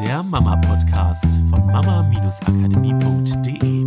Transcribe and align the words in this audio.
der 0.00 0.22
Mama-Podcast 0.22 1.24
von 1.48 1.66
mama-akademie.de. 1.66 3.86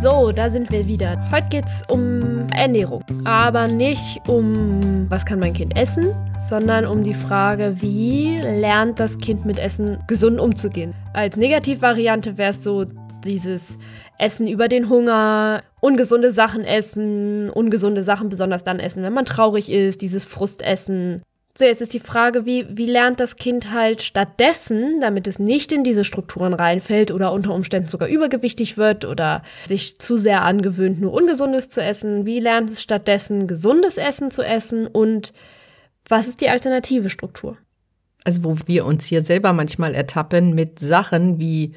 So, 0.00 0.32
da 0.32 0.48
sind 0.48 0.70
wir 0.70 0.86
wieder. 0.86 1.22
Heute 1.30 1.48
geht 1.50 1.66
es 1.66 1.82
um 1.88 2.46
Ernährung, 2.54 3.04
aber 3.24 3.68
nicht 3.68 4.26
um, 4.28 5.10
was 5.10 5.26
kann 5.26 5.40
mein 5.40 5.52
Kind 5.52 5.76
essen, 5.76 6.14
sondern 6.40 6.86
um 6.86 7.02
die 7.02 7.12
Frage, 7.12 7.76
wie 7.80 8.38
lernt 8.38 8.98
das 8.98 9.18
Kind 9.18 9.44
mit 9.44 9.58
Essen 9.58 9.98
gesund 10.06 10.40
umzugehen. 10.40 10.94
Als 11.12 11.36
Negativvariante 11.36 12.38
wäre 12.38 12.52
es 12.52 12.62
so, 12.62 12.86
dieses 13.24 13.76
Essen 14.18 14.48
über 14.48 14.68
den 14.68 14.88
Hunger, 14.88 15.64
ungesunde 15.80 16.32
Sachen 16.32 16.64
essen, 16.64 17.50
ungesunde 17.50 18.02
Sachen 18.02 18.30
besonders 18.30 18.64
dann 18.64 18.80
essen, 18.80 19.02
wenn 19.02 19.12
man 19.12 19.26
traurig 19.26 19.70
ist, 19.70 20.00
dieses 20.02 20.24
Frustessen. 20.24 21.22
So, 21.56 21.66
jetzt 21.66 21.82
ist 21.82 21.92
die 21.92 22.00
Frage, 22.00 22.46
wie, 22.46 22.66
wie 22.70 22.86
lernt 22.86 23.20
das 23.20 23.36
Kind 23.36 23.72
halt 23.72 24.00
stattdessen, 24.00 25.00
damit 25.02 25.26
es 25.26 25.38
nicht 25.38 25.70
in 25.70 25.84
diese 25.84 26.02
Strukturen 26.02 26.54
reinfällt 26.54 27.10
oder 27.10 27.30
unter 27.32 27.52
Umständen 27.52 27.90
sogar 27.90 28.08
übergewichtig 28.08 28.78
wird 28.78 29.04
oder 29.04 29.42
sich 29.66 29.98
zu 29.98 30.16
sehr 30.16 30.42
angewöhnt, 30.42 30.98
nur 30.98 31.12
Ungesundes 31.12 31.68
zu 31.68 31.82
essen, 31.82 32.24
wie 32.24 32.40
lernt 32.40 32.70
es 32.70 32.80
stattdessen 32.80 33.46
gesundes 33.46 33.98
Essen 33.98 34.30
zu 34.30 34.42
essen 34.42 34.86
und 34.86 35.34
was 36.08 36.26
ist 36.26 36.40
die 36.40 36.48
alternative 36.48 37.10
Struktur? 37.10 37.58
Also 38.24 38.44
wo 38.44 38.56
wir 38.64 38.86
uns 38.86 39.04
hier 39.04 39.22
selber 39.22 39.52
manchmal 39.52 39.94
ertappen 39.94 40.54
mit 40.54 40.78
Sachen 40.78 41.38
wie 41.38 41.74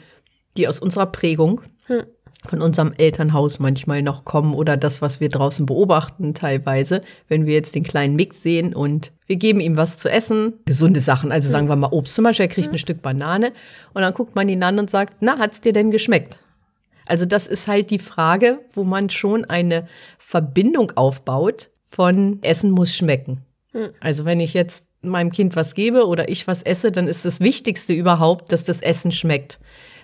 die 0.55 0.69
aus 0.69 0.79
unserer 0.79 1.07
Prägung, 1.07 1.61
hm. 1.87 2.03
Von 2.43 2.61
unserem 2.61 2.93
Elternhaus 2.97 3.59
manchmal 3.59 4.01
noch 4.01 4.25
kommen 4.25 4.53
oder 4.53 4.77
das, 4.77 5.01
was 5.01 5.19
wir 5.19 5.29
draußen 5.29 5.65
beobachten 5.65 6.33
teilweise, 6.33 7.01
wenn 7.27 7.45
wir 7.45 7.53
jetzt 7.53 7.75
den 7.75 7.83
kleinen 7.83 8.15
Mix 8.15 8.43
sehen 8.43 8.73
und 8.73 9.11
wir 9.27 9.37
geben 9.37 9.59
ihm 9.59 9.77
was 9.77 9.97
zu 9.97 10.09
essen, 10.09 10.53
gesunde 10.65 10.99
Sachen, 10.99 11.31
also 11.31 11.49
sagen 11.49 11.69
wir 11.69 11.75
mal 11.75 11.91
Obst 11.91 12.15
zum 12.15 12.23
Beispiel, 12.23 12.45
er 12.45 12.49
kriegt 12.49 12.71
ein 12.71 12.77
Stück 12.77 13.01
Banane 13.01 13.51
und 13.93 14.01
dann 14.01 14.13
guckt 14.13 14.35
man 14.35 14.49
ihn 14.49 14.63
an 14.63 14.79
und 14.79 14.89
sagt, 14.89 15.15
na, 15.21 15.37
hat's 15.37 15.61
dir 15.61 15.73
denn 15.73 15.91
geschmeckt? 15.91 16.39
Also 17.05 17.25
das 17.25 17.47
ist 17.47 17.67
halt 17.67 17.91
die 17.91 17.99
Frage, 17.99 18.59
wo 18.73 18.83
man 18.83 19.09
schon 19.09 19.45
eine 19.45 19.87
Verbindung 20.17 20.91
aufbaut 20.95 21.69
von 21.85 22.39
Essen 22.41 22.71
muss 22.71 22.95
schmecken. 22.95 23.41
Hm. 23.71 23.89
Also 23.99 24.25
wenn 24.25 24.39
ich 24.39 24.53
jetzt 24.53 24.85
meinem 25.01 25.31
Kind 25.31 25.55
was 25.55 25.75
gebe 25.75 26.07
oder 26.07 26.29
ich 26.29 26.47
was 26.47 26.63
esse, 26.63 26.91
dann 26.91 27.07
ist 27.07 27.25
das 27.25 27.39
Wichtigste 27.39 27.93
überhaupt, 27.93 28.51
dass 28.51 28.63
das 28.63 28.81
Essen 28.81 29.11
schmeckt. 29.11 29.59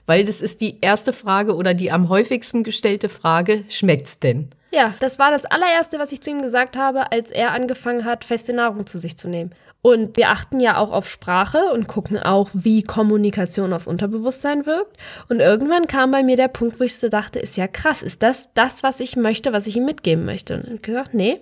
Weil 0.05 0.25
das 0.25 0.41
ist 0.41 0.61
die 0.61 0.79
erste 0.81 1.13
Frage 1.13 1.55
oder 1.55 1.73
die 1.73 1.91
am 1.91 2.09
häufigsten 2.09 2.63
gestellte 2.63 3.09
Frage, 3.09 3.63
schmeckt's 3.69 4.19
denn? 4.19 4.49
Ja, 4.71 4.95
das 4.99 5.19
war 5.19 5.31
das 5.31 5.45
allererste, 5.45 5.99
was 5.99 6.11
ich 6.11 6.21
zu 6.21 6.31
ihm 6.31 6.41
gesagt 6.41 6.77
habe, 6.77 7.11
als 7.11 7.31
er 7.31 7.51
angefangen 7.51 8.05
hat, 8.05 8.23
feste 8.23 8.53
Nahrung 8.53 8.87
zu 8.87 8.99
sich 8.99 9.17
zu 9.17 9.27
nehmen. 9.27 9.53
Und 9.81 10.15
wir 10.15 10.29
achten 10.29 10.59
ja 10.59 10.77
auch 10.77 10.91
auf 10.91 11.09
Sprache 11.09 11.71
und 11.73 11.87
gucken 11.87 12.19
auch, 12.19 12.49
wie 12.53 12.83
Kommunikation 12.83 13.73
aufs 13.73 13.87
Unterbewusstsein 13.87 14.65
wirkt. 14.65 14.95
Und 15.27 15.39
irgendwann 15.39 15.87
kam 15.87 16.11
bei 16.11 16.23
mir 16.23 16.35
der 16.35 16.49
Punkt, 16.49 16.79
wo 16.79 16.83
ich 16.83 16.97
so 16.97 17.09
dachte, 17.09 17.39
ist 17.39 17.57
ja 17.57 17.67
krass, 17.67 18.03
ist 18.03 18.21
das 18.21 18.49
das, 18.53 18.83
was 18.83 18.99
ich 18.99 19.15
möchte, 19.15 19.53
was 19.53 19.67
ich 19.67 19.77
ihm 19.77 19.85
mitgeben 19.85 20.23
möchte? 20.23 20.55
Und 20.55 20.71
ich 20.71 20.81
gesagt, 20.83 21.13
nee, 21.13 21.41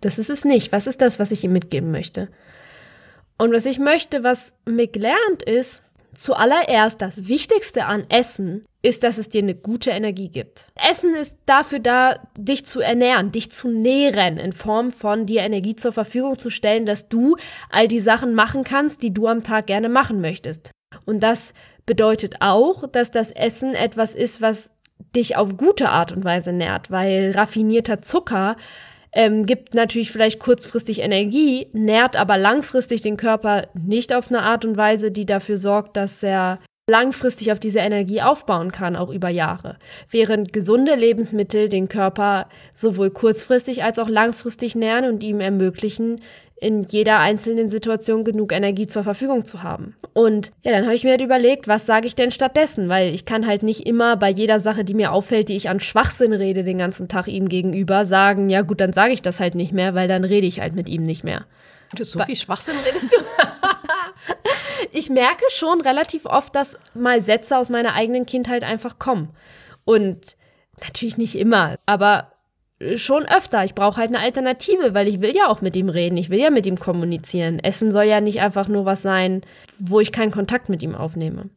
das 0.00 0.18
ist 0.18 0.30
es 0.30 0.44
nicht. 0.44 0.72
Was 0.72 0.86
ist 0.86 1.02
das, 1.02 1.18
was 1.18 1.30
ich 1.30 1.44
ihm 1.44 1.52
mitgeben 1.52 1.90
möchte? 1.90 2.28
Und 3.36 3.52
was 3.52 3.66
ich 3.66 3.78
möchte, 3.78 4.24
was 4.24 4.54
Mick 4.64 4.96
lernt, 4.96 5.42
ist, 5.42 5.82
Zuallererst 6.14 7.00
das 7.00 7.28
Wichtigste 7.28 7.86
an 7.86 8.04
Essen 8.08 8.64
ist, 8.82 9.02
dass 9.02 9.18
es 9.18 9.28
dir 9.28 9.42
eine 9.42 9.54
gute 9.54 9.90
Energie 9.90 10.28
gibt. 10.28 10.66
Essen 10.74 11.14
ist 11.14 11.36
dafür 11.46 11.78
da, 11.78 12.16
dich 12.36 12.64
zu 12.64 12.80
ernähren, 12.80 13.30
dich 13.30 13.50
zu 13.52 13.68
nähren, 13.68 14.38
in 14.38 14.52
Form 14.52 14.90
von 14.90 15.26
dir 15.26 15.42
Energie 15.42 15.76
zur 15.76 15.92
Verfügung 15.92 16.38
zu 16.38 16.50
stellen, 16.50 16.86
dass 16.86 17.08
du 17.08 17.36
all 17.70 17.88
die 17.88 18.00
Sachen 18.00 18.34
machen 18.34 18.64
kannst, 18.64 19.02
die 19.02 19.14
du 19.14 19.26
am 19.26 19.42
Tag 19.42 19.66
gerne 19.66 19.88
machen 19.88 20.20
möchtest. 20.20 20.70
Und 21.04 21.20
das 21.20 21.52
bedeutet 21.86 22.36
auch, 22.40 22.86
dass 22.86 23.10
das 23.10 23.30
Essen 23.30 23.74
etwas 23.74 24.14
ist, 24.14 24.40
was 24.40 24.72
dich 25.14 25.36
auf 25.36 25.56
gute 25.56 25.90
Art 25.90 26.12
und 26.12 26.24
Weise 26.24 26.52
nährt, 26.52 26.90
weil 26.90 27.32
raffinierter 27.34 28.02
Zucker 28.02 28.56
ähm, 29.12 29.44
gibt 29.44 29.74
natürlich 29.74 30.10
vielleicht 30.12 30.38
kurzfristig 30.38 31.00
Energie, 31.00 31.68
nährt 31.72 32.16
aber 32.16 32.38
langfristig 32.38 33.02
den 33.02 33.16
Körper 33.16 33.68
nicht 33.74 34.14
auf 34.14 34.28
eine 34.28 34.42
Art 34.42 34.64
und 34.64 34.76
Weise, 34.76 35.10
die 35.10 35.26
dafür 35.26 35.58
sorgt, 35.58 35.96
dass 35.96 36.22
er 36.22 36.58
langfristig 36.90 37.52
auf 37.52 37.60
diese 37.60 37.78
Energie 37.78 38.20
aufbauen 38.20 38.72
kann, 38.72 38.96
auch 38.96 39.10
über 39.10 39.28
Jahre. 39.28 39.76
Während 40.10 40.52
gesunde 40.52 40.96
Lebensmittel 40.96 41.68
den 41.68 41.88
Körper 41.88 42.48
sowohl 42.74 43.10
kurzfristig 43.10 43.84
als 43.84 43.98
auch 43.98 44.08
langfristig 44.08 44.74
nähren 44.74 45.08
und 45.08 45.22
ihm 45.22 45.40
ermöglichen, 45.40 46.20
in 46.60 46.84
jeder 46.84 47.18
einzelnen 47.18 47.70
Situation 47.70 48.22
genug 48.22 48.52
Energie 48.52 48.86
zur 48.86 49.02
Verfügung 49.02 49.46
zu 49.46 49.62
haben. 49.62 49.96
Und 50.12 50.52
ja, 50.62 50.72
dann 50.72 50.84
habe 50.84 50.94
ich 50.94 51.04
mir 51.04 51.12
halt 51.12 51.22
überlegt, 51.22 51.68
was 51.68 51.86
sage 51.86 52.06
ich 52.06 52.14
denn 52.14 52.30
stattdessen? 52.30 52.90
Weil 52.90 53.14
ich 53.14 53.24
kann 53.24 53.46
halt 53.46 53.62
nicht 53.62 53.86
immer 53.86 54.16
bei 54.16 54.28
jeder 54.28 54.60
Sache, 54.60 54.84
die 54.84 54.92
mir 54.92 55.12
auffällt, 55.12 55.48
die 55.48 55.56
ich 55.56 55.70
an 55.70 55.80
Schwachsinn 55.80 56.34
rede, 56.34 56.62
den 56.62 56.76
ganzen 56.76 57.08
Tag 57.08 57.28
ihm 57.28 57.48
gegenüber, 57.48 58.04
sagen, 58.04 58.50
ja 58.50 58.60
gut, 58.60 58.80
dann 58.80 58.92
sage 58.92 59.14
ich 59.14 59.22
das 59.22 59.40
halt 59.40 59.54
nicht 59.54 59.72
mehr, 59.72 59.94
weil 59.94 60.06
dann 60.06 60.22
rede 60.22 60.46
ich 60.46 60.60
halt 60.60 60.74
mit 60.74 60.90
ihm 60.90 61.02
nicht 61.02 61.24
mehr. 61.24 61.46
Du, 61.94 62.04
so 62.04 62.20
viel 62.20 62.36
Schwachsinn 62.36 62.76
redest 62.84 63.10
du? 63.10 63.16
ich 64.92 65.08
merke 65.08 65.44
schon 65.48 65.80
relativ 65.80 66.26
oft, 66.26 66.54
dass 66.54 66.78
mal 66.92 67.22
Sätze 67.22 67.56
aus 67.56 67.70
meiner 67.70 67.94
eigenen 67.94 68.26
Kindheit 68.26 68.64
einfach 68.64 68.98
kommen. 68.98 69.30
Und 69.86 70.36
natürlich 70.82 71.16
nicht 71.16 71.36
immer, 71.36 71.76
aber 71.86 72.32
schon 72.96 73.26
öfter. 73.26 73.64
Ich 73.64 73.74
brauche 73.74 73.98
halt 73.98 74.08
eine 74.08 74.20
Alternative, 74.20 74.94
weil 74.94 75.08
ich 75.08 75.20
will 75.20 75.34
ja 75.36 75.48
auch 75.48 75.60
mit 75.60 75.76
ihm 75.76 75.88
reden. 75.88 76.16
Ich 76.16 76.30
will 76.30 76.38
ja 76.38 76.50
mit 76.50 76.66
ihm 76.66 76.78
kommunizieren. 76.78 77.58
Essen 77.58 77.92
soll 77.92 78.04
ja 78.04 78.20
nicht 78.20 78.40
einfach 78.40 78.68
nur 78.68 78.84
was 78.84 79.02
sein, 79.02 79.42
wo 79.78 80.00
ich 80.00 80.12
keinen 80.12 80.30
Kontakt 80.30 80.68
mit 80.68 80.82
ihm 80.82 80.94
aufnehme. 80.94 81.50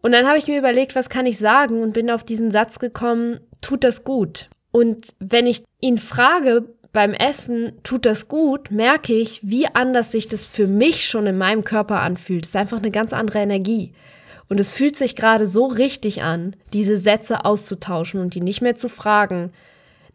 Und 0.00 0.12
dann 0.12 0.26
habe 0.26 0.38
ich 0.38 0.48
mir 0.48 0.58
überlegt, 0.58 0.96
was 0.96 1.08
kann 1.08 1.26
ich 1.26 1.38
sagen 1.38 1.82
und 1.82 1.92
bin 1.92 2.10
auf 2.10 2.24
diesen 2.24 2.50
Satz 2.50 2.78
gekommen, 2.78 3.40
tut 3.60 3.84
das 3.84 4.02
gut. 4.02 4.48
Und 4.72 5.14
wenn 5.20 5.46
ich 5.46 5.62
ihn 5.80 5.98
frage 5.98 6.64
beim 6.92 7.12
Essen, 7.12 7.72
tut 7.84 8.04
das 8.04 8.28
gut, 8.28 8.70
merke 8.70 9.12
ich, 9.12 9.40
wie 9.42 9.66
anders 9.66 10.10
sich 10.10 10.26
das 10.26 10.44
für 10.44 10.66
mich 10.66 11.06
schon 11.06 11.26
in 11.26 11.38
meinem 11.38 11.64
Körper 11.64 12.00
anfühlt. 12.00 12.44
Es 12.44 12.50
ist 12.50 12.56
einfach 12.56 12.78
eine 12.78 12.90
ganz 12.90 13.12
andere 13.12 13.38
Energie. 13.38 13.92
Und 14.48 14.58
es 14.58 14.70
fühlt 14.70 14.96
sich 14.96 15.16
gerade 15.16 15.46
so 15.46 15.66
richtig 15.66 16.22
an, 16.22 16.56
diese 16.72 16.98
Sätze 16.98 17.44
auszutauschen 17.44 18.20
und 18.20 18.34
die 18.34 18.40
nicht 18.40 18.60
mehr 18.60 18.76
zu 18.76 18.88
fragen, 18.88 19.52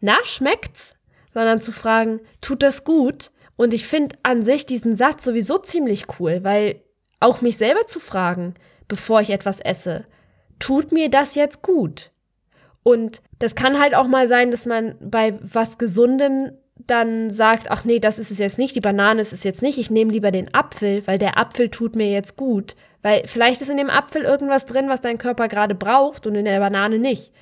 na, 0.00 0.16
schmeckt's? 0.24 0.94
Sondern 1.32 1.60
zu 1.60 1.72
fragen, 1.72 2.20
tut 2.40 2.62
das 2.62 2.84
gut? 2.84 3.30
Und 3.56 3.74
ich 3.74 3.86
finde 3.86 4.16
an 4.22 4.42
sich 4.42 4.66
diesen 4.66 4.96
Satz 4.96 5.24
sowieso 5.24 5.58
ziemlich 5.58 6.06
cool, 6.18 6.44
weil 6.44 6.82
auch 7.20 7.40
mich 7.40 7.56
selber 7.56 7.86
zu 7.86 8.00
fragen, 8.00 8.54
bevor 8.86 9.20
ich 9.20 9.30
etwas 9.30 9.60
esse, 9.60 10.06
tut 10.58 10.92
mir 10.92 11.10
das 11.10 11.34
jetzt 11.34 11.62
gut? 11.62 12.10
Und 12.82 13.20
das 13.38 13.54
kann 13.54 13.78
halt 13.78 13.94
auch 13.94 14.06
mal 14.06 14.28
sein, 14.28 14.50
dass 14.50 14.64
man 14.64 14.94
bei 15.00 15.38
was 15.42 15.78
Gesundem 15.78 16.52
dann 16.76 17.30
sagt, 17.30 17.70
ach 17.70 17.84
nee, 17.84 17.98
das 17.98 18.18
ist 18.18 18.30
es 18.30 18.38
jetzt 18.38 18.58
nicht, 18.58 18.76
die 18.76 18.80
Banane 18.80 19.20
ist 19.20 19.32
es 19.32 19.44
jetzt 19.44 19.62
nicht, 19.62 19.78
ich 19.78 19.90
nehme 19.90 20.12
lieber 20.12 20.30
den 20.30 20.54
Apfel, 20.54 21.06
weil 21.06 21.18
der 21.18 21.36
Apfel 21.36 21.68
tut 21.68 21.96
mir 21.96 22.10
jetzt 22.10 22.36
gut. 22.36 22.76
Weil 23.02 23.26
vielleicht 23.26 23.60
ist 23.60 23.70
in 23.70 23.76
dem 23.76 23.90
Apfel 23.90 24.22
irgendwas 24.22 24.64
drin, 24.64 24.88
was 24.88 25.00
dein 25.00 25.18
Körper 25.18 25.48
gerade 25.48 25.74
braucht 25.74 26.26
und 26.26 26.34
in 26.34 26.44
der 26.44 26.60
Banane 26.60 26.98
nicht. 26.98 27.32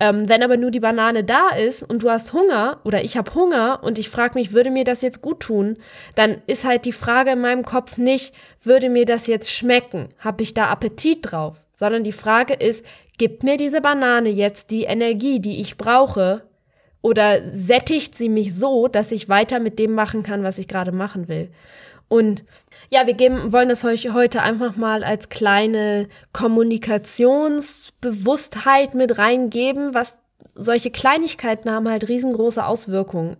Ähm, 0.00 0.28
wenn 0.28 0.42
aber 0.42 0.56
nur 0.56 0.70
die 0.70 0.80
Banane 0.80 1.22
da 1.22 1.50
ist 1.50 1.82
und 1.82 2.02
du 2.02 2.10
hast 2.10 2.32
Hunger 2.32 2.80
oder 2.84 3.04
ich 3.04 3.16
habe 3.16 3.34
Hunger 3.34 3.80
und 3.82 3.98
ich 3.98 4.08
frage 4.08 4.34
mich, 4.34 4.52
würde 4.52 4.70
mir 4.70 4.84
das 4.84 5.02
jetzt 5.02 5.22
gut 5.22 5.40
tun, 5.40 5.76
dann 6.16 6.42
ist 6.46 6.64
halt 6.64 6.84
die 6.84 6.92
Frage 6.92 7.32
in 7.32 7.40
meinem 7.40 7.64
Kopf 7.64 7.98
nicht, 7.98 8.34
würde 8.64 8.88
mir 8.88 9.04
das 9.04 9.26
jetzt 9.26 9.52
schmecken? 9.52 10.08
Habe 10.18 10.42
ich 10.42 10.54
da 10.54 10.66
Appetit 10.66 11.18
drauf? 11.22 11.56
Sondern 11.72 12.04
die 12.04 12.12
Frage 12.12 12.54
ist, 12.54 12.84
gibt 13.18 13.44
mir 13.44 13.56
diese 13.56 13.80
Banane 13.80 14.28
jetzt 14.28 14.70
die 14.70 14.84
Energie, 14.84 15.40
die 15.40 15.60
ich 15.60 15.76
brauche? 15.76 16.42
Oder 17.00 17.40
sättigt 17.52 18.16
sie 18.16 18.28
mich 18.28 18.54
so, 18.54 18.88
dass 18.88 19.12
ich 19.12 19.28
weiter 19.28 19.58
mit 19.58 19.78
dem 19.78 19.92
machen 19.92 20.22
kann, 20.22 20.44
was 20.44 20.58
ich 20.58 20.68
gerade 20.68 20.92
machen 20.92 21.28
will? 21.28 21.50
Und 22.12 22.44
ja, 22.90 23.06
wir 23.06 23.14
geben, 23.14 23.54
wollen 23.54 23.70
das 23.70 23.86
euch 23.86 24.12
heute 24.12 24.42
einfach 24.42 24.76
mal 24.76 25.02
als 25.02 25.30
kleine 25.30 26.08
Kommunikationsbewusstheit 26.34 28.94
mit 28.94 29.16
reingeben, 29.16 29.94
was 29.94 30.18
solche 30.54 30.90
Kleinigkeiten 30.90 31.70
haben 31.70 31.88
halt 31.88 32.10
riesengroße 32.10 32.66
Auswirkungen 32.66 33.38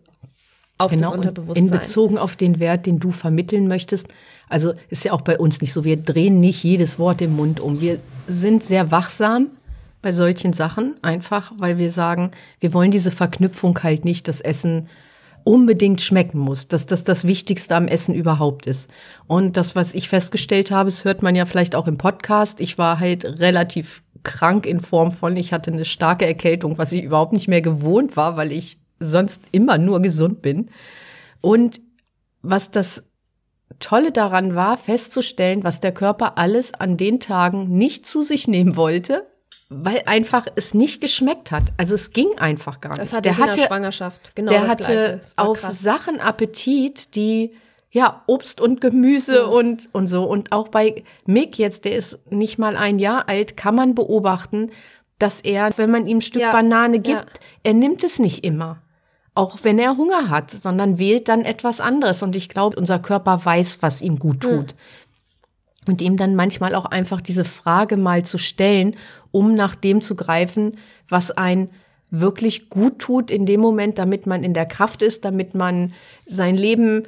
auf 0.78 0.90
genau, 0.90 1.10
das 1.10 1.18
Unterbewusstsein. 1.18 1.66
In 1.66 1.70
Bezogen 1.70 2.16
auf 2.16 2.36
den 2.36 2.60
Wert, 2.60 2.86
den 2.86 2.98
du 2.98 3.10
vermitteln 3.10 3.68
möchtest. 3.68 4.06
Also 4.48 4.72
ist 4.88 5.04
ja 5.04 5.12
auch 5.12 5.20
bei 5.20 5.38
uns 5.38 5.60
nicht 5.60 5.74
so. 5.74 5.84
Wir 5.84 5.98
drehen 5.98 6.40
nicht 6.40 6.64
jedes 6.64 6.98
Wort 6.98 7.20
im 7.20 7.36
Mund 7.36 7.60
um. 7.60 7.82
Wir 7.82 8.00
sind 8.26 8.64
sehr 8.64 8.90
wachsam 8.90 9.50
bei 10.00 10.14
solchen 10.14 10.54
Sachen, 10.54 10.94
einfach 11.02 11.52
weil 11.58 11.76
wir 11.76 11.90
sagen, 11.90 12.30
wir 12.58 12.72
wollen 12.72 12.90
diese 12.90 13.10
Verknüpfung 13.10 13.78
halt 13.82 14.06
nicht, 14.06 14.28
das 14.28 14.40
Essen 14.40 14.88
unbedingt 15.44 16.00
schmecken 16.00 16.38
muss, 16.38 16.68
dass 16.68 16.86
das 16.86 17.04
das 17.04 17.24
Wichtigste 17.26 17.74
am 17.74 17.88
Essen 17.88 18.14
überhaupt 18.14 18.66
ist. 18.66 18.88
Und 19.26 19.56
das, 19.56 19.74
was 19.74 19.94
ich 19.94 20.08
festgestellt 20.08 20.70
habe, 20.70 20.90
das 20.90 21.04
hört 21.04 21.22
man 21.22 21.34
ja 21.34 21.46
vielleicht 21.46 21.74
auch 21.74 21.86
im 21.86 21.98
Podcast. 21.98 22.60
Ich 22.60 22.78
war 22.78 23.00
halt 23.00 23.24
relativ 23.40 24.02
krank 24.22 24.66
in 24.66 24.80
Form 24.80 25.10
von, 25.10 25.36
ich 25.36 25.52
hatte 25.52 25.72
eine 25.72 25.84
starke 25.84 26.26
Erkältung, 26.26 26.78
was 26.78 26.92
ich 26.92 27.02
überhaupt 27.02 27.32
nicht 27.32 27.48
mehr 27.48 27.62
gewohnt 27.62 28.16
war, 28.16 28.36
weil 28.36 28.52
ich 28.52 28.78
sonst 29.00 29.42
immer 29.50 29.78
nur 29.78 30.00
gesund 30.00 30.42
bin. 30.42 30.70
Und 31.40 31.80
was 32.42 32.70
das 32.70 33.04
Tolle 33.80 34.12
daran 34.12 34.54
war, 34.54 34.76
festzustellen, 34.76 35.64
was 35.64 35.80
der 35.80 35.92
Körper 35.92 36.38
alles 36.38 36.72
an 36.74 36.96
den 36.96 37.20
Tagen 37.20 37.76
nicht 37.76 38.06
zu 38.06 38.22
sich 38.22 38.46
nehmen 38.46 38.76
wollte, 38.76 39.26
weil 39.68 40.02
einfach 40.06 40.46
es 40.54 40.74
nicht 40.74 41.00
geschmeckt 41.00 41.50
hat. 41.50 41.64
Also 41.76 41.94
es 41.94 42.12
ging 42.12 42.38
einfach 42.38 42.80
gar 42.80 42.90
nicht. 42.90 43.02
Das 43.02 43.12
hatte 43.12 43.22
der 43.22 43.38
hatte, 43.38 43.60
der 43.60 43.66
Schwangerschaft. 43.66 44.34
Genau 44.34 44.52
der 44.52 44.60
das 44.62 44.70
hatte 44.70 45.20
auf 45.36 45.60
krass. 45.60 45.80
Sachen 45.80 46.20
Appetit, 46.20 47.14
die 47.14 47.54
ja 47.90 48.22
Obst 48.26 48.60
und 48.60 48.80
Gemüse 48.80 49.46
und 49.46 49.88
und 49.92 50.06
so 50.06 50.24
und 50.24 50.52
auch 50.52 50.68
bei 50.68 51.04
Mick 51.26 51.58
jetzt, 51.58 51.84
der 51.84 51.96
ist 51.96 52.18
nicht 52.30 52.58
mal 52.58 52.76
ein 52.76 52.98
Jahr 52.98 53.28
alt, 53.28 53.56
kann 53.56 53.74
man 53.74 53.94
beobachten, 53.94 54.70
dass 55.18 55.40
er, 55.40 55.70
wenn 55.76 55.90
man 55.90 56.06
ihm 56.06 56.18
ein 56.18 56.22
Stück 56.22 56.42
Ja, 56.42 56.52
Banane 56.52 56.98
gibt, 56.98 57.38
ja. 57.38 57.46
er 57.62 57.74
nimmt 57.74 58.02
es 58.02 58.18
nicht 58.18 58.44
immer. 58.44 58.82
Auch 59.34 59.58
wenn 59.62 59.78
er 59.78 59.96
Hunger 59.96 60.28
hat, 60.28 60.50
sondern 60.50 60.98
wählt 60.98 61.28
dann 61.28 61.42
etwas 61.42 61.80
anderes. 61.80 62.22
Und 62.22 62.36
ich 62.36 62.50
glaube, 62.50 62.76
unser 62.76 62.98
Körper 62.98 63.42
weiß, 63.42 63.78
was 63.80 64.02
ihm 64.02 64.18
gut 64.18 64.40
tut. 64.40 64.74
Und 65.86 66.02
ihm 66.02 66.18
dann 66.18 66.34
manchmal 66.34 66.74
auch 66.74 66.84
einfach 66.84 67.22
diese 67.22 67.44
Frage 67.44 67.96
mal 67.96 68.24
zu 68.24 68.36
stellen, 68.36 68.96
um 69.32 69.54
nach 69.54 69.74
dem 69.74 70.00
zu 70.00 70.14
greifen, 70.14 70.78
was 71.08 71.30
ein 71.32 71.70
wirklich 72.10 72.68
gut 72.68 72.98
tut 72.98 73.30
in 73.30 73.46
dem 73.46 73.60
Moment, 73.60 73.98
damit 73.98 74.26
man 74.26 74.44
in 74.44 74.54
der 74.54 74.66
Kraft 74.66 75.02
ist, 75.02 75.24
damit 75.24 75.54
man 75.54 75.92
sein 76.26 76.56
Leben 76.56 77.04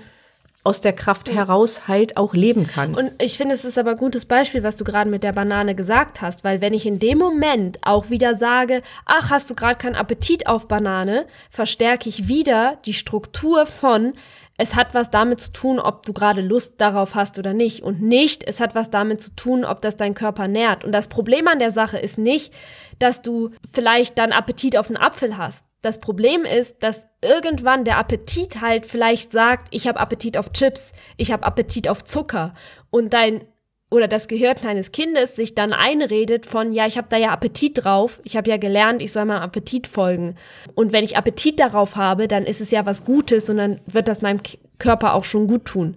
aus 0.64 0.81
der 0.81 0.94
Kraft 0.94 1.31
heraus 1.31 1.87
halt 1.87 2.16
auch 2.16 2.32
leben 2.32 2.66
kann. 2.66 2.94
Und 2.94 3.12
ich 3.19 3.37
finde, 3.37 3.55
es 3.55 3.66
ist 3.66 3.78
aber 3.78 3.93
ein 3.93 3.96
gutes 3.99 4.25
Beispiel, 4.25 4.62
was 4.62 4.76
du 4.76 4.84
gerade 4.84 5.11
mit 5.11 5.22
der 5.22 5.32
Banane 5.32 5.75
gesagt 5.75 6.22
hast, 6.22 6.43
weil 6.43 6.62
wenn 6.62 6.72
ich 6.72 6.87
in 6.87 6.99
dem 6.99 7.19
Moment 7.19 7.78
auch 7.82 8.08
wieder 8.08 8.34
sage, 8.34 8.81
ach, 9.05 9.31
hast 9.31 9.50
du 9.50 9.55
gerade 9.55 9.76
keinen 9.76 9.94
Appetit 9.94 10.46
auf 10.46 10.66
Banane, 10.66 11.26
verstärke 11.50 12.08
ich 12.08 12.28
wieder 12.28 12.78
die 12.87 12.94
Struktur 12.94 13.66
von, 13.66 14.14
es 14.56 14.75
hat 14.75 14.94
was 14.94 15.11
damit 15.11 15.40
zu 15.40 15.52
tun, 15.52 15.78
ob 15.81 16.06
du 16.06 16.12
gerade 16.12 16.40
Lust 16.40 16.81
darauf 16.81 17.14
hast 17.14 17.38
oder 17.38 17.52
nicht 17.52 17.82
und 17.82 18.00
nicht, 18.00 18.44
es 18.44 18.61
hat 18.61 18.75
was 18.75 18.88
damit 18.88 19.20
zu 19.20 19.34
tun, 19.34 19.64
ob 19.64 19.82
das 19.82 19.96
dein 19.96 20.14
Körper 20.14 20.49
nährt. 20.49 20.84
Und 20.84 20.93
das 20.93 21.08
Problem 21.08 21.49
an 21.49 21.58
der 21.58 21.72
Sache 21.72 21.99
ist 21.99 22.19
nicht, 22.19 22.55
dass 22.99 23.20
du 23.20 23.50
vielleicht 23.70 24.16
dann 24.16 24.32
Appetit 24.32 24.78
auf 24.78 24.88
einen 24.88 24.96
Apfel 24.96 25.37
hast. 25.37 25.66
Das 25.84 25.98
Problem 25.98 26.46
ist, 26.46 26.82
dass 26.82 27.06
irgendwann 27.22 27.84
der 27.84 27.98
Appetit 27.98 28.62
halt 28.62 28.86
vielleicht 28.86 29.32
sagt, 29.32 29.69
ich 29.70 29.86
habe 29.86 30.00
Appetit 30.00 30.38
auf 30.38 30.50
Chips, 30.52 30.92
ich 31.19 31.31
habe 31.31 31.44
Appetit 31.44 31.90
auf 31.90 32.02
Zucker 32.02 32.54
und 32.88 33.12
dein 33.12 33.44
oder 33.90 34.08
das 34.08 34.26
Gehirn 34.26 34.56
deines 34.62 34.92
Kindes 34.92 35.36
sich 35.36 35.54
dann 35.54 35.75
einredet 35.75 36.46
von, 36.46 36.72
ja, 36.72 36.86
ich 36.86 36.96
habe 36.96 37.08
da 37.10 37.19
ja 37.19 37.32
Appetit 37.32 37.84
drauf, 37.84 38.22
ich 38.25 38.34
habe 38.34 38.48
ja 38.48 38.56
gelernt, 38.56 39.02
ich 39.02 39.12
soll 39.12 39.26
meinem 39.26 39.42
Appetit 39.42 39.86
folgen. 39.86 40.36
Und 40.75 40.92
wenn 40.92 41.04
ich 41.04 41.19
Appetit 41.19 41.60
darauf 41.60 41.96
habe, 41.96 42.28
dann 42.28 42.46
ist 42.46 42.62
es 42.62 42.70
ja 42.70 42.87
was 42.87 43.04
Gutes 43.04 43.50
und 43.50 43.58
dann 43.58 43.82
wird 43.84 44.08
das 44.08 44.22
meinem 44.22 44.40
Körper 44.78 45.12
auch 45.12 45.25
schon 45.25 45.46
gut 45.46 45.66
tun. 45.66 45.96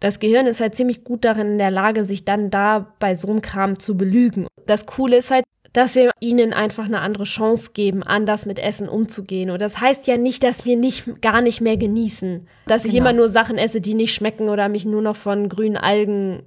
Das 0.00 0.18
Gehirn 0.18 0.48
ist 0.48 0.60
halt 0.60 0.74
ziemlich 0.74 1.04
gut 1.04 1.24
darin 1.24 1.52
in 1.52 1.58
der 1.58 1.70
Lage, 1.70 2.04
sich 2.04 2.24
dann 2.24 2.50
da 2.50 2.92
bei 2.98 3.14
so 3.14 3.28
einem 3.28 3.40
Kram 3.40 3.78
zu 3.78 3.96
belügen. 3.96 4.48
Das 4.66 4.84
Coole 4.84 5.18
ist 5.18 5.30
halt, 5.30 5.44
dass 5.76 5.94
wir 5.94 6.10
ihnen 6.20 6.52
einfach 6.54 6.86
eine 6.86 7.00
andere 7.00 7.24
Chance 7.24 7.72
geben, 7.74 8.02
anders 8.02 8.46
mit 8.46 8.58
Essen 8.58 8.88
umzugehen. 8.88 9.50
Und 9.50 9.60
das 9.60 9.80
heißt 9.80 10.06
ja 10.06 10.16
nicht, 10.16 10.42
dass 10.42 10.64
wir 10.64 10.76
nicht, 10.76 11.20
gar 11.20 11.42
nicht 11.42 11.60
mehr 11.60 11.76
genießen. 11.76 12.46
Dass 12.66 12.84
ich 12.86 12.92
Genau. 12.92 13.04
immer 13.10 13.12
nur 13.12 13.28
Sachen 13.28 13.58
esse, 13.58 13.80
die 13.82 13.94
nicht 13.94 14.14
schmecken 14.14 14.48
oder 14.48 14.68
mich 14.70 14.86
nur 14.86 15.02
noch 15.02 15.16
von 15.16 15.48
grünen 15.50 15.76
Algen 15.76 16.42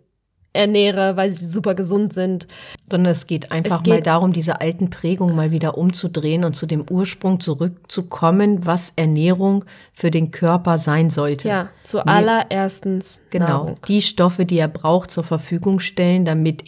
ernähre, 0.51 1.15
weil 1.15 1.31
sie 1.31 1.45
super 1.45 1.75
gesund 1.75 2.11
sind. 2.11 2.47
sondern 2.91 3.11
es 3.11 3.27
geht 3.27 3.51
einfach 3.51 3.77
Es 3.77 3.83
geht- 3.83 3.93
mal 3.93 4.01
darum, 4.01 4.33
diese 4.33 4.61
alten 4.61 4.89
Prägungen 4.89 5.35
mal 5.35 5.51
wieder 5.51 5.77
umzudrehen 5.77 6.43
und 6.43 6.55
zu 6.55 6.65
dem 6.65 6.85
Ursprung 6.89 7.39
zurückzukommen, 7.39 8.65
was 8.65 8.91
Ernährung 8.95 9.63
für 9.93 10.09
den 10.09 10.31
Körper 10.31 10.79
sein 10.79 11.11
sollte. 11.11 11.47
Ja, 11.49 11.69
zuallererstens 11.83 13.21
Genau, 13.29 13.45
Nahrung. 13.47 13.75
die 13.87 14.01
Stoffe, 14.01 14.45
die 14.45 14.57
er 14.57 14.67
braucht, 14.67 15.11
zur 15.11 15.23
Verfügung 15.23 15.79
stellen, 15.79 16.25
damit 16.25 16.63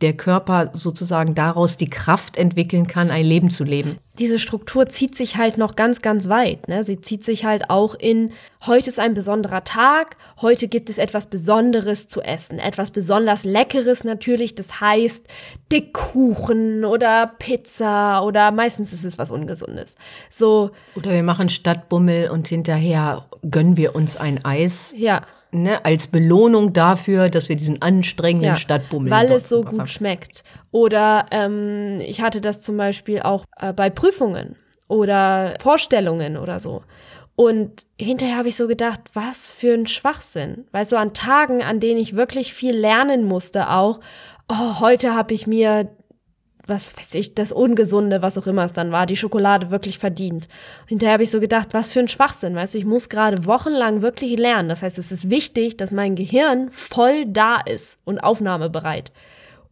der 0.00 0.12
Körper 0.12 0.70
sozusagen 0.74 1.34
daraus 1.34 1.76
die 1.76 1.90
Kraft 1.90 2.36
entwickeln 2.36 2.86
kann, 2.86 3.10
ein 3.10 3.24
Leben 3.24 3.50
zu 3.50 3.64
leben. 3.64 3.98
diese 4.18 4.38
Struktur 4.40 4.88
zieht 4.88 5.14
sich 5.14 5.36
halt 5.36 5.58
noch 5.58 5.76
ganz, 5.76 6.02
ganz 6.02 6.28
weit. 6.28 6.66
Ne? 6.66 6.82
Sie 6.82 7.00
zieht 7.00 7.24
sich 7.24 7.44
halt 7.44 7.70
auch 7.70 7.94
in, 7.94 8.32
heute 8.66 8.90
ist 8.90 8.98
ein 8.98 9.14
besonderer 9.14 9.62
Tag, 9.62 10.16
heute 10.40 10.66
gibt 10.66 10.90
es 10.90 10.98
etwas 10.98 11.26
Besonderes 11.26 12.08
zu 12.08 12.20
essen, 12.20 12.58
etwas 12.58 12.90
besonders 12.90 13.44
Leckeres 13.44 14.02
natürlich, 14.02 14.56
das 14.56 14.80
heißt 14.80 15.24
Dickkuchen 15.70 16.84
oder 16.84 17.32
Pizza 17.38 18.24
oder 18.24 18.50
meistens 18.50 18.92
ist 18.92 19.04
es 19.04 19.18
was 19.18 19.30
Ungesundes. 19.30 19.94
So, 20.30 20.70
Oder 20.96 21.12
wir 21.12 21.22
machen 21.22 21.48
Stadtbummel 21.48 22.30
und 22.30 22.48
hinterher 22.48 23.24
gönnen 23.48 23.76
wir 23.76 23.94
uns 23.94 24.16
ein 24.16 24.44
Eis, 24.44 24.92
ja. 24.96 25.22
Ne, 25.52 25.84
als 25.84 26.06
Belohnung 26.06 26.72
dafür, 26.72 27.28
dass 27.28 27.48
wir 27.48 27.56
diesen 27.56 27.80
anstrengenden 27.82 28.50
Ja, 28.50 28.56
Stadtbummel 28.56 29.10
weil 29.10 29.32
es 29.32 29.48
so 29.48 29.62
gut 29.62 29.78
haben. 29.78 29.86
schmeckt. 29.86 30.42
Oder 30.70 31.26
ähm, 31.30 32.00
ich 32.00 32.20
hatte 32.22 32.40
das 32.40 32.60
zum 32.60 32.76
Beispiel 32.76 33.20
auch 33.20 33.44
äh, 33.60 33.72
bei 33.72 33.90
Prüfungen 33.90 34.56
oder 34.88 35.54
Vorstellungen 35.60 36.36
oder 36.36 36.60
so. 36.60 36.82
Und 37.36 37.86
hinterher 38.00 38.36
habe 38.36 38.48
ich 38.48 38.56
so 38.56 38.66
gedacht, 38.66 39.00
was 39.12 39.48
für 39.48 39.72
ein 39.72 39.86
Schwachsinn. 39.86 40.64
Weil 40.72 40.84
so 40.84 40.96
an 40.96 41.14
Tagen, 41.14 41.62
an 41.62 41.78
denen 41.78 42.00
ich 42.00 42.16
wirklich 42.16 42.52
viel 42.52 42.76
lernen 42.76 43.24
musste, 43.24 43.70
auch, 43.70 44.00
oh, 44.48 44.80
heute 44.80 45.14
habe 45.14 45.34
ich 45.34 45.46
mir 45.46 45.88
was 46.68 46.96
weiß 46.96 47.14
ich, 47.14 47.34
das 47.34 47.50
Ungesunde, 47.52 48.22
was 48.22 48.38
auch 48.38 48.46
immer 48.46 48.64
es 48.64 48.72
dann 48.72 48.92
war, 48.92 49.06
die 49.06 49.16
Schokolade 49.16 49.70
wirklich 49.70 49.98
verdient. 49.98 50.48
Und 50.82 50.88
hinterher 50.88 51.14
habe 51.14 51.22
ich 51.22 51.30
so 51.30 51.40
gedacht, 51.40 51.68
was 51.72 51.90
für 51.90 52.00
ein 52.00 52.08
Schwachsinn, 52.08 52.54
weißt 52.54 52.74
du, 52.74 52.78
ich 52.78 52.84
muss 52.84 53.08
gerade 53.08 53.46
wochenlang 53.46 54.02
wirklich 54.02 54.36
lernen. 54.36 54.68
Das 54.68 54.82
heißt, 54.82 54.98
es 54.98 55.10
ist 55.10 55.30
wichtig, 55.30 55.76
dass 55.76 55.92
mein 55.92 56.14
Gehirn 56.14 56.70
voll 56.70 57.26
da 57.26 57.60
ist 57.60 57.98
und 58.04 58.20
aufnahmebereit. 58.20 59.12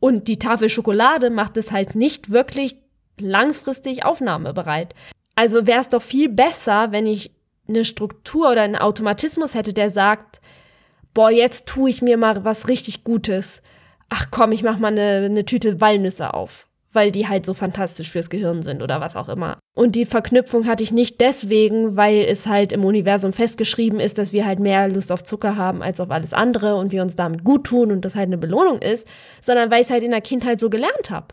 Und 0.01 0.29
die 0.29 0.39
Tafel 0.39 0.69
Schokolade 0.69 1.31
macht 1.31 1.57
es 1.57 1.71
halt 1.71 1.95
nicht 1.95 2.31
wirklich 2.31 2.77
langfristig 3.21 4.05
aufnahmebereit. 4.05 4.95
Also 5.35 5.67
wäre 5.67 5.81
es 5.81 5.89
doch 5.89 6.03
viel 6.03 6.29
besser, 6.29 6.93
wenn 6.93 7.07
ich 7.07 7.31
eine 7.69 7.85
Struktur 7.85 8.51
oder 8.53 8.63
einen 8.63 8.77
Automatismus 8.77 9.55
hätte, 9.55 9.73
der 9.73 9.91
sagt, 9.91 10.41
boah, 11.15 11.31
jetzt 11.31 11.67
tue 11.67 11.91
ich 11.91 12.03
mir 12.03 12.17
mal 12.17 12.45
was 12.45 12.69
richtig 12.69 13.05
Gutes. 13.05 13.63
Ach 14.09 14.27
komm, 14.31 14.53
ich 14.53 14.63
mach 14.63 14.79
mal 14.79 14.89
eine, 14.89 15.25
eine 15.25 15.45
Tüte 15.45 15.81
Walnüsse 15.81 16.35
auf, 16.35 16.69
weil 16.97 17.13
die 17.13 17.29
halt 17.29 17.47
so 17.47 17.55
fantastisch 17.55 18.11
fürs 18.11 18.31
Gehirn 18.31 18.63
sind 18.63 18.83
oder 18.83 19.01
was 19.01 19.15
auch 19.15 19.29
immer. 19.29 19.59
Und 19.77 19.95
die 19.95 20.07
Verknüpfung 20.07 20.67
hatte 20.67 20.83
ich 20.83 20.91
nicht 20.91 21.21
deswegen, 21.21 21.97
weil 21.97 22.25
es 22.25 22.47
halt 22.47 22.73
im 22.73 22.85
Universum 22.85 23.33
festgeschrieben 23.33 24.01
ist, 24.01 24.19
dass 24.19 24.33
wir 24.33 24.47
halt 24.47 24.59
mehr 24.59 24.89
Lust 24.89 25.13
auf 25.13 25.23
Zucker 25.23 25.57
haben 25.57 25.83
als 25.83 26.01
auf 26.01 26.11
alles 26.11 26.33
andere 26.33 26.77
und 26.77 26.91
wir 26.91 27.03
uns 27.03 27.15
damit 27.15 27.45
gut 27.45 27.65
tun 27.65 27.93
und 27.93 28.05
das 28.05 28.17
halt 28.17 28.27
eine 28.27 28.39
Belohnung 28.39 28.79
ist, 28.81 29.07
sondern 29.41 29.71
weil 29.71 29.83
ich 29.83 29.87
es 29.87 29.93
halt 29.93 30.03
in 30.03 30.11
der 30.11 30.23
Kindheit 30.23 30.59
so 30.59 30.71
gelernt 30.71 31.11
habe. 31.11 31.29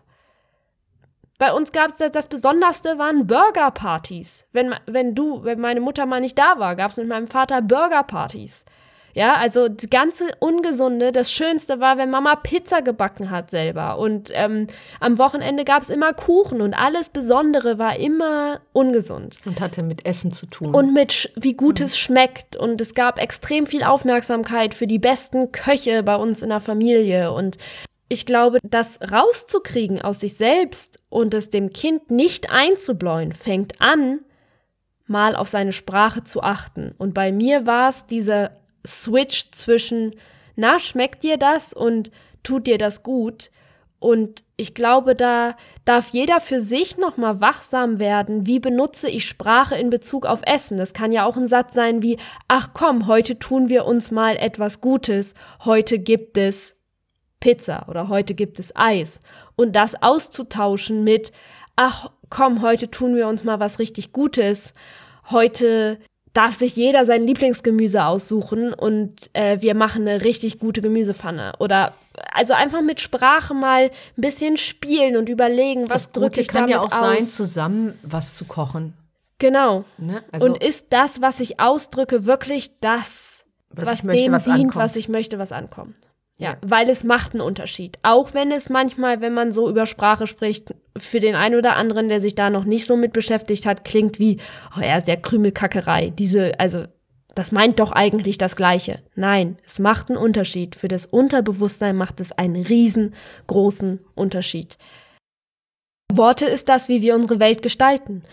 Bei 1.40 1.54
uns 1.54 1.72
gab 1.72 1.88
es 1.88 1.98
das, 1.98 2.12
das 2.12 2.28
Besonderste 2.28 3.00
waren 3.00 3.26
Burgerpartys. 3.26 4.46
Wenn, 4.52 4.76
wenn 4.86 5.16
du, 5.16 5.44
wenn 5.44 5.60
meine 5.60 5.80
Mutter 5.80 6.06
mal 6.06 6.22
nicht 6.22 6.38
da 6.38 6.60
war, 6.60 6.76
gab 6.76 6.92
es 6.92 6.98
mit 6.98 7.08
meinem 7.08 7.28
Vater 7.28 7.62
Burgerpartys. 7.62 8.66
Ja, 9.14 9.36
also 9.36 9.68
das 9.68 9.90
ganze 9.90 10.26
Ungesunde, 10.40 11.12
das 11.12 11.32
Schönste 11.32 11.80
war, 11.80 11.98
wenn 11.98 12.10
Mama 12.10 12.36
Pizza 12.36 12.82
gebacken 12.82 13.30
hat 13.30 13.52
selber. 13.52 14.00
Und 14.00 14.32
ähm, 14.34 14.68
am 15.00 15.20
Wochenende 15.20 15.66
gab 15.66 15.84
es 15.84 15.90
immer 15.90 16.14
Kuchen 16.14 16.62
und 16.62 16.74
alles 16.74 17.10
Besondere 17.10 17.78
war 17.78 17.98
immer 18.00 18.62
ungesund. 18.74 19.38
Und 19.46 19.62
hatte 19.62 19.84
mit 19.84 20.06
Essen 20.06 20.34
zu 20.34 20.48
tun. 20.48 20.74
Und 20.74 20.94
mit 20.94 21.32
wie 21.36 21.54
gut 21.54 21.80
es 21.80 21.98
schmeckt. 21.98 22.56
Und 22.56 22.82
es 22.82 22.96
gab 22.96 23.20
extrem 23.20 23.68
viel 23.68 23.84
Aufmerksamkeit 23.84 24.74
für 24.74 24.88
die 24.88 25.00
besten 25.00 25.52
Köche 25.52 26.02
bei 26.02 26.16
uns 26.16 26.42
in 26.42 26.50
der 26.50 26.60
Familie. 26.60 27.32
Und 27.32 27.58
ich 28.10 28.26
glaube, 28.26 28.60
das 28.64 29.00
rauszukriegen 29.12 30.02
aus 30.02 30.20
sich 30.22 30.36
selbst 30.36 31.00
und 31.10 31.34
es 31.36 31.50
dem 31.50 31.72
Kind 31.72 32.10
nicht 32.10 32.52
einzubläuen, 32.52 33.32
fängt 33.34 33.80
an, 33.80 34.22
mal 35.06 35.36
auf 35.36 35.50
seine 35.50 35.72
Sprache 35.72 36.24
zu 36.24 36.42
achten. 36.42 36.94
Und 36.98 37.14
bei 37.14 37.32
mir 37.32 37.66
war 37.66 37.90
es 37.90 38.08
dieser 38.08 38.52
Switch 38.86 39.52
zwischen, 39.52 40.12
na, 40.56 40.80
schmeckt 40.80 41.24
dir 41.24 41.38
das 41.38 41.74
und 41.74 42.12
tut 42.44 42.68
dir 42.68 42.78
das 42.78 43.04
gut? 43.04 43.50
Und 44.00 44.44
ich 44.58 44.74
glaube, 44.74 45.16
da 45.16 45.56
darf 45.86 46.10
jeder 46.10 46.42
für 46.42 46.60
sich 46.60 46.98
nochmal 46.98 47.40
wachsam 47.40 48.00
werden. 48.00 48.46
Wie 48.46 48.60
benutze 48.60 49.10
ich 49.10 49.26
Sprache 49.26 49.76
in 49.76 49.90
Bezug 49.90 50.26
auf 50.26 50.42
Essen? 50.46 50.76
Das 50.76 50.92
kann 50.94 51.14
ja 51.14 51.26
auch 51.26 51.38
ein 51.38 51.48
Satz 51.48 51.74
sein 51.74 52.04
wie, 52.04 52.18
ach 52.50 52.72
komm, 52.74 53.08
heute 53.08 53.40
tun 53.40 53.70
wir 53.70 53.86
uns 53.86 54.12
mal 54.12 54.36
etwas 54.36 54.82
Gutes. 54.82 55.36
Heute 55.64 56.00
gibt 56.00 56.38
es 56.38 56.76
Pizza 57.40 57.88
oder 57.88 58.10
heute 58.10 58.34
gibt 58.36 58.60
es 58.60 58.76
Eis. 58.76 59.22
Und 59.56 59.74
das 59.74 60.02
auszutauschen 60.02 61.06
mit, 61.06 61.32
ach 61.78 62.12
komm, 62.30 62.62
heute 62.62 62.92
tun 62.92 63.16
wir 63.16 63.30
uns 63.30 63.46
mal 63.46 63.62
was 63.62 63.80
richtig 63.80 64.12
Gutes. 64.12 64.74
Heute 65.30 65.98
darf 66.34 66.56
sich 66.56 66.76
jeder 66.76 67.06
sein 67.06 67.26
Lieblingsgemüse 67.28 68.04
aussuchen 68.04 68.74
und 68.74 69.30
äh, 69.34 69.62
wir 69.62 69.76
machen 69.76 70.08
eine 70.08 70.24
richtig 70.24 70.60
gute 70.60 70.82
Gemüsepfanne. 70.82 71.54
Oder 71.60 71.94
also 72.32 72.54
einfach 72.54 72.82
mit 72.82 73.00
Sprache 73.00 73.54
mal 73.54 73.86
ein 73.86 73.92
bisschen 74.22 74.58
spielen 74.58 75.16
und 75.16 75.30
überlegen, 75.30 75.90
was 75.90 76.12
drücke 76.12 76.42
ich 76.42 76.48
kann 76.48 76.62
damit 76.62 76.74
ja 76.74 76.82
auch 76.82 76.86
aus. 76.86 76.92
sein, 76.92 77.24
zusammen 77.24 78.00
was 78.02 78.36
zu 78.36 78.46
kochen. 78.46 78.94
Genau. 79.38 79.86
Ne? 79.98 80.24
Also 80.32 80.48
und 80.48 80.64
ist 80.64 80.88
das, 80.90 81.22
was 81.22 81.40
ich 81.40 81.60
ausdrücke, 81.60 82.26
wirklich 82.26 82.72
das, 82.80 83.44
Was 83.70 83.86
was, 83.86 84.04
möchte, 84.04 84.24
dem 84.24 84.32
was 84.32 84.46
dient, 84.46 84.56
ankommt. 84.58 84.76
was 84.76 84.96
ich 84.96 85.10
möchte, 85.10 85.38
was 85.40 85.52
ankommt. 85.52 85.96
Ja, 86.38 86.58
weil 86.62 86.90
es 86.90 87.04
macht 87.04 87.34
einen 87.34 87.42
Unterschied. 87.42 88.00
Auch 88.02 88.34
wenn 88.34 88.52
es 88.52 88.70
manchmal, 88.70 89.22
wenn 89.22 89.34
man 89.34 89.52
so 89.52 89.70
über 89.70 89.86
Sprache 89.86 90.26
spricht, 90.26 90.74
für 90.98 91.20
den 91.20 91.36
einen 91.36 91.56
oder 91.56 91.76
anderen, 91.76 92.10
der 92.10 92.22
sich 92.22 92.34
da 92.34 92.50
noch 92.50 92.66
nicht 92.66 92.86
so 92.86 92.98
mit 92.98 93.14
beschäftigt 93.14 93.66
hat, 93.66 93.86
klingt 93.86 94.20
wie, 94.20 94.40
oh 94.78 94.82
ja, 94.82 95.00
sehr 95.00 95.18
Krümelkackerei. 95.18 96.10
Diese, 96.10 96.60
also, 96.60 96.86
das 97.36 97.52
meint 97.52 97.80
doch 97.80 97.92
eigentlich 97.92 98.38
das 98.38 98.56
Gleiche. 98.56 99.04
Nein, 99.16 99.58
es 99.66 99.80
macht 99.80 100.10
einen 100.10 100.18
Unterschied. 100.18 100.76
Für 100.76 100.88
das 100.88 101.06
Unterbewusstsein 101.06 101.96
macht 101.96 102.20
es 102.20 102.32
einen 102.32 102.64
riesengroßen 102.64 104.00
Unterschied. 104.16 104.78
Worte 106.12 106.46
ist 106.46 106.70
das, 106.70 106.90
wie 106.90 107.02
wir 107.02 107.16
unsere 107.16 107.40
Welt 107.40 107.62
gestalten 107.62 108.24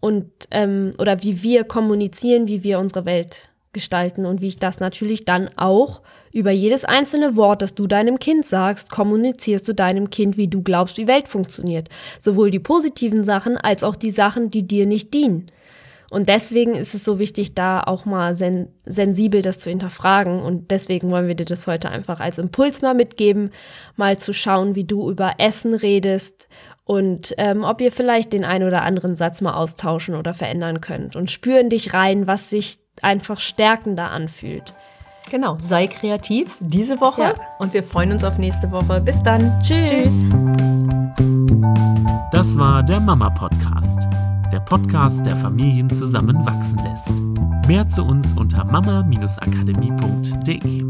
und 0.00 0.30
ähm, 0.50 0.92
oder 0.98 1.22
wie 1.22 1.42
wir 1.42 1.64
kommunizieren, 1.64 2.46
wie 2.46 2.62
wir 2.62 2.78
unsere 2.78 3.04
Welt 3.04 3.48
gestalten 3.72 4.26
und 4.26 4.40
wie 4.40 4.48
ich 4.48 4.58
das 4.58 4.80
natürlich 4.80 5.24
dann 5.24 5.48
auch 5.56 6.02
über 6.32 6.50
jedes 6.50 6.84
einzelne 6.84 7.36
Wort, 7.36 7.62
das 7.62 7.74
du 7.74 7.86
deinem 7.86 8.18
Kind 8.18 8.46
sagst, 8.46 8.90
kommunizierst 8.90 9.68
du 9.68 9.74
deinem 9.74 10.10
Kind, 10.10 10.36
wie 10.36 10.48
du 10.48 10.62
glaubst, 10.62 10.98
wie 10.98 11.06
Welt 11.06 11.28
funktioniert. 11.28 11.88
Sowohl 12.20 12.50
die 12.50 12.58
positiven 12.58 13.24
Sachen 13.24 13.56
als 13.56 13.84
auch 13.84 13.96
die 13.96 14.10
Sachen, 14.10 14.50
die 14.50 14.66
dir 14.66 14.86
nicht 14.86 15.12
dienen. 15.14 15.46
Und 16.12 16.28
deswegen 16.28 16.74
ist 16.74 16.94
es 16.94 17.04
so 17.04 17.18
wichtig, 17.18 17.54
da 17.54 17.80
auch 17.80 18.04
mal 18.04 18.34
sen 18.34 18.68
sensibel 18.84 19.40
das 19.40 19.58
zu 19.58 19.70
hinterfragen. 19.70 20.42
Und 20.42 20.70
deswegen 20.70 21.10
wollen 21.10 21.26
wir 21.26 21.34
dir 21.34 21.46
das 21.46 21.66
heute 21.66 21.88
einfach 21.88 22.20
als 22.20 22.36
Impuls 22.36 22.82
mal 22.82 22.92
mitgeben, 22.92 23.50
mal 23.96 24.18
zu 24.18 24.34
schauen, 24.34 24.74
wie 24.74 24.84
du 24.84 25.10
über 25.10 25.36
Essen 25.38 25.72
redest 25.72 26.48
und 26.84 27.32
ähm, 27.38 27.64
ob 27.64 27.80
ihr 27.80 27.90
vielleicht 27.90 28.34
den 28.34 28.44
einen 28.44 28.66
oder 28.68 28.82
anderen 28.82 29.16
Satz 29.16 29.40
mal 29.40 29.54
austauschen 29.54 30.14
oder 30.14 30.34
verändern 30.34 30.82
könnt. 30.82 31.16
Und 31.16 31.30
spüren 31.30 31.70
dich 31.70 31.94
rein, 31.94 32.26
was 32.26 32.50
sich 32.50 32.76
einfach 33.00 33.40
stärkender 33.40 34.10
anfühlt. 34.10 34.74
Genau, 35.32 35.56
sei 35.62 35.86
kreativ 35.86 36.58
diese 36.60 37.00
Woche 37.00 37.22
Ja. 37.22 37.32
und 37.58 37.72
wir 37.72 37.82
freuen 37.82 38.12
uns 38.12 38.22
auf 38.22 38.36
nächste 38.36 38.70
Woche. 38.70 39.00
Bis 39.00 39.22
dann. 39.22 39.50
Tschüss. 39.62 39.88
Tschüss. 39.88 40.22
Das 42.32 42.58
war 42.58 42.82
der 42.82 43.00
Mama 43.00 43.30
Podcast. 43.30 44.06
Der 44.52 44.60
Podcast, 44.60 45.24
der 45.24 45.34
Familien 45.36 45.88
zusammenwachsen 45.88 46.80
lässt. 46.84 47.14
Mehr 47.66 47.88
zu 47.88 48.04
uns 48.04 48.34
unter 48.34 48.62
mama-akademie.de. 48.66 50.84